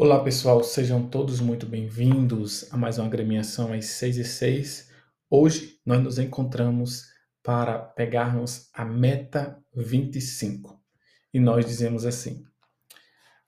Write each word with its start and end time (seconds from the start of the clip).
Olá 0.00 0.22
pessoal, 0.22 0.62
sejam 0.62 1.08
todos 1.08 1.40
muito 1.40 1.66
bem-vindos 1.66 2.72
a 2.72 2.76
mais 2.76 2.98
uma 2.98 3.08
agremiação 3.08 3.72
às 3.72 3.86
6 3.86 4.18
e 4.18 4.24
6. 4.24 4.90
Hoje 5.28 5.80
nós 5.84 6.00
nos 6.00 6.20
encontramos 6.20 7.06
para 7.42 7.76
pegarmos 7.80 8.70
a 8.72 8.84
meta 8.84 9.60
25 9.74 10.80
e 11.34 11.40
nós 11.40 11.66
dizemos 11.66 12.06
assim: 12.06 12.44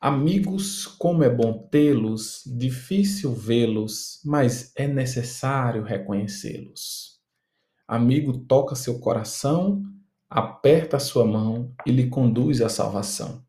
Amigos, 0.01 0.89
como 0.89 1.23
é 1.23 1.31
bom 1.31 1.69
tê-los, 1.71 2.43
difícil 2.45 3.33
vê-los, 3.33 4.21
mas 4.25 4.73
é 4.75 4.89
necessário 4.89 5.85
reconhecê-los. 5.85 7.21
Amigo 7.87 8.37
toca 8.39 8.75
seu 8.75 8.99
coração, 8.99 9.85
aperta 10.29 10.99
sua 10.99 11.25
mão 11.25 11.73
e 11.87 11.93
lhe 11.93 12.09
conduz 12.09 12.61
à 12.61 12.69
salvação. 12.69 13.49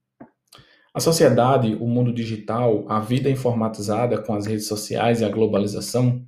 A 0.93 0.99
sociedade, 0.99 1.73
o 1.75 1.87
mundo 1.87 2.11
digital, 2.11 2.85
a 2.89 2.99
vida 2.99 3.29
informatizada 3.29 4.21
com 4.21 4.33
as 4.33 4.45
redes 4.45 4.67
sociais 4.67 5.21
e 5.21 5.25
a 5.25 5.29
globalização 5.29 6.27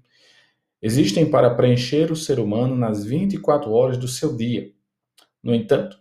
existem 0.82 1.30
para 1.30 1.54
preencher 1.54 2.10
o 2.14 2.16
ser 2.16 2.40
humano 2.40 2.74
nas 2.74 3.04
24 3.04 3.70
horas 3.72 3.98
do 3.98 4.08
seu 4.08 4.38
dia. 4.38 4.72
No 5.44 5.54
entanto, 5.54 6.00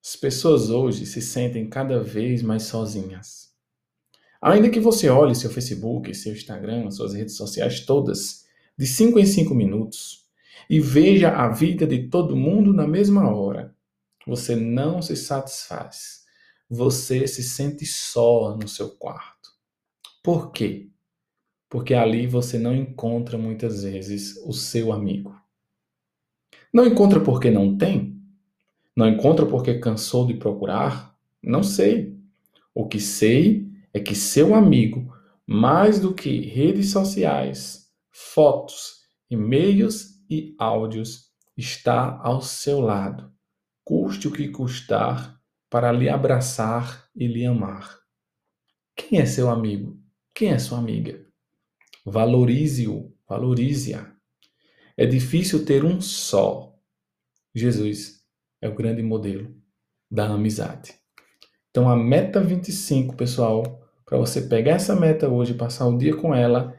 as 0.00 0.14
pessoas 0.14 0.70
hoje 0.70 1.06
se 1.06 1.20
sentem 1.20 1.68
cada 1.68 2.00
vez 2.00 2.40
mais 2.40 2.62
sozinhas. 2.64 3.52
Ainda 4.40 4.70
que 4.70 4.78
você 4.78 5.08
olhe 5.08 5.34
seu 5.34 5.50
Facebook, 5.50 6.14
seu 6.14 6.34
Instagram, 6.34 6.92
suas 6.92 7.14
redes 7.14 7.36
sociais 7.36 7.80
todas, 7.80 8.44
de 8.78 8.86
5 8.86 9.18
em 9.18 9.26
5 9.26 9.52
minutos, 9.56 10.24
e 10.70 10.78
veja 10.78 11.30
a 11.30 11.48
vida 11.48 11.84
de 11.84 12.06
todo 12.08 12.36
mundo 12.36 12.72
na 12.72 12.86
mesma 12.86 13.28
hora, 13.34 13.74
você 14.24 14.54
não 14.54 15.02
se 15.02 15.16
satisfaz 15.16 16.23
você 16.68 17.26
se 17.26 17.42
sente 17.42 17.84
só 17.86 18.56
no 18.56 18.66
seu 18.68 18.90
quarto. 18.90 19.50
Por 20.22 20.50
quê? 20.52 20.90
Porque 21.68 21.94
ali 21.94 22.26
você 22.26 22.58
não 22.58 22.74
encontra 22.74 23.36
muitas 23.36 23.82
vezes 23.82 24.36
o 24.46 24.52
seu 24.52 24.92
amigo. 24.92 25.34
Não 26.72 26.86
encontra 26.86 27.20
porque 27.20 27.50
não 27.50 27.76
tem? 27.76 28.20
Não 28.96 29.08
encontra 29.08 29.44
porque 29.44 29.78
cansou 29.78 30.26
de 30.26 30.34
procurar? 30.34 31.16
Não 31.42 31.62
sei. 31.62 32.16
O 32.74 32.86
que 32.86 33.00
sei 33.00 33.68
é 33.92 34.00
que 34.00 34.14
seu 34.14 34.54
amigo, 34.54 35.14
mais 35.46 36.00
do 36.00 36.14
que 36.14 36.40
redes 36.46 36.90
sociais, 36.90 37.90
fotos, 38.10 39.04
e-mails 39.30 40.20
e 40.28 40.54
áudios, 40.58 41.30
está 41.56 42.18
ao 42.22 42.40
seu 42.40 42.80
lado, 42.80 43.32
custe 43.84 44.26
o 44.26 44.32
que 44.32 44.48
custar 44.48 45.40
para 45.74 45.90
lhe 45.90 46.08
abraçar 46.08 47.08
e 47.16 47.26
lhe 47.26 47.44
amar. 47.44 47.98
Quem 48.94 49.18
é 49.18 49.26
seu 49.26 49.50
amigo? 49.50 49.98
Quem 50.32 50.52
é 50.52 50.58
sua 50.60 50.78
amiga? 50.78 51.26
Valorize-o, 52.06 53.12
valorize-a. 53.28 54.08
É 54.96 55.04
difícil 55.04 55.64
ter 55.64 55.84
um 55.84 56.00
só. 56.00 56.78
Jesus 57.52 58.24
é 58.62 58.68
o 58.68 58.74
grande 58.76 59.02
modelo 59.02 59.52
da 60.08 60.26
amizade. 60.26 60.94
Então, 61.72 61.88
a 61.88 61.96
meta 61.96 62.40
25, 62.40 63.16
pessoal, 63.16 63.84
para 64.06 64.16
você 64.16 64.42
pegar 64.42 64.74
essa 64.74 64.94
meta 64.94 65.28
hoje 65.28 65.54
passar 65.54 65.88
o 65.88 65.98
dia 65.98 66.14
com 66.14 66.32
ela, 66.32 66.72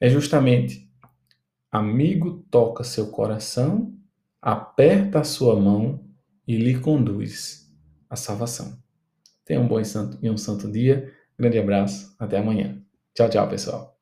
é 0.00 0.08
justamente: 0.08 0.88
amigo 1.68 2.46
toca 2.48 2.84
seu 2.84 3.10
coração, 3.10 3.92
aperta 4.40 5.18
a 5.18 5.24
sua 5.24 5.58
mão 5.58 6.08
e 6.46 6.56
lhe 6.56 6.78
conduz 6.78 7.63
a 8.14 8.16
salvação. 8.16 8.78
Tenha 9.44 9.60
um 9.60 9.68
bom 9.68 9.78
e 10.22 10.30
um 10.30 10.36
santo 10.36 10.70
dia. 10.70 11.12
Grande 11.38 11.58
abraço. 11.58 12.14
Até 12.18 12.38
amanhã. 12.38 12.82
Tchau, 13.14 13.28
tchau, 13.28 13.48
pessoal. 13.48 13.93